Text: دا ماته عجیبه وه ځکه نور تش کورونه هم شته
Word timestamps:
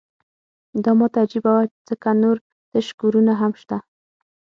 دا 0.83 0.91
ماته 0.99 1.17
عجیبه 1.23 1.51
وه 1.55 1.63
ځکه 1.87 2.09
نور 2.21 2.37
تش 2.71 2.87
کورونه 2.99 3.33
هم 3.41 3.51
شته 3.61 3.77